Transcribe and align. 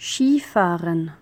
Skifahren. 0.00 1.12